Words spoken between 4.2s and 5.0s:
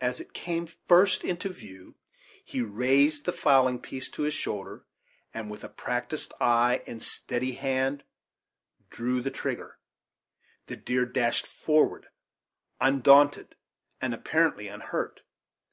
his shoulder